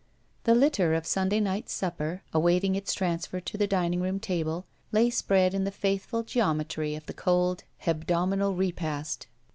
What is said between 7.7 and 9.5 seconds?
hebdomadal repast.